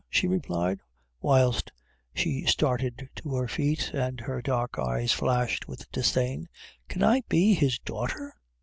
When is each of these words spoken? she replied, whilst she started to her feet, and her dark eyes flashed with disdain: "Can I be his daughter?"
she 0.09 0.27
replied, 0.27 0.79
whilst 1.21 1.71
she 2.15 2.43
started 2.47 3.07
to 3.15 3.35
her 3.35 3.47
feet, 3.47 3.91
and 3.93 4.19
her 4.21 4.41
dark 4.41 4.79
eyes 4.79 5.11
flashed 5.11 5.67
with 5.67 5.85
disdain: 5.91 6.49
"Can 6.87 7.03
I 7.03 7.21
be 7.29 7.53
his 7.53 7.77
daughter?" 7.77 8.33